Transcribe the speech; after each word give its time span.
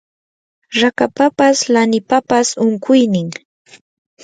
rakapapas 0.79 1.57
lanipapas 1.73 2.47
unquynin 2.65 3.27